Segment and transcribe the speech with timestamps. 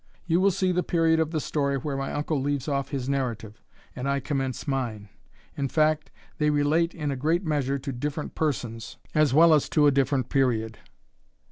[0.25, 3.61] You will see the period of the story where my uncle leaves off his narrative,
[3.95, 5.09] and I commence mine.
[5.55, 9.85] In fact, they relate in a great measure to different persons, as well as to
[9.85, 10.79] a different period."